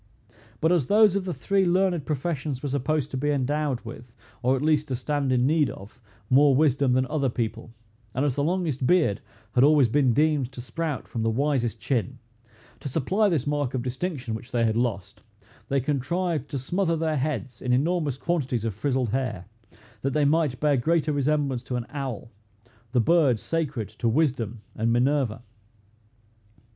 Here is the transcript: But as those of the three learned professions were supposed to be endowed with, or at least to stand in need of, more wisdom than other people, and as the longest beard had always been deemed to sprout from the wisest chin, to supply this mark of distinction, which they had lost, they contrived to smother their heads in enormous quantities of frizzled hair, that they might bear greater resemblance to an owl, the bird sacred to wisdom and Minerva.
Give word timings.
But 0.61 0.71
as 0.71 0.87
those 0.87 1.15
of 1.15 1.25
the 1.25 1.31
three 1.33 1.63
learned 1.63 2.07
professions 2.07 2.63
were 2.63 2.69
supposed 2.69 3.11
to 3.11 3.17
be 3.17 3.29
endowed 3.29 3.81
with, 3.81 4.13
or 4.41 4.55
at 4.55 4.63
least 4.63 4.87
to 4.87 4.95
stand 4.95 5.31
in 5.31 5.45
need 5.45 5.69
of, 5.69 6.01
more 6.27 6.55
wisdom 6.55 6.93
than 6.93 7.05
other 7.05 7.29
people, 7.29 7.69
and 8.15 8.25
as 8.25 8.33
the 8.33 8.43
longest 8.43 8.87
beard 8.87 9.21
had 9.53 9.63
always 9.63 9.89
been 9.89 10.11
deemed 10.11 10.51
to 10.53 10.59
sprout 10.59 11.07
from 11.07 11.21
the 11.21 11.29
wisest 11.29 11.79
chin, 11.81 12.17
to 12.79 12.89
supply 12.89 13.29
this 13.29 13.45
mark 13.45 13.75
of 13.75 13.83
distinction, 13.83 14.33
which 14.33 14.51
they 14.51 14.65
had 14.65 14.75
lost, 14.75 15.21
they 15.69 15.79
contrived 15.79 16.49
to 16.49 16.57
smother 16.57 16.95
their 16.97 17.17
heads 17.17 17.61
in 17.61 17.71
enormous 17.71 18.17
quantities 18.17 18.65
of 18.65 18.73
frizzled 18.73 19.09
hair, 19.09 19.45
that 20.01 20.13
they 20.13 20.25
might 20.25 20.59
bear 20.59 20.77
greater 20.77 21.13
resemblance 21.13 21.61
to 21.61 21.75
an 21.75 21.85
owl, 21.89 22.31
the 22.91 22.99
bird 22.99 23.39
sacred 23.39 23.89
to 23.89 24.09
wisdom 24.09 24.61
and 24.75 24.91
Minerva. 24.91 25.43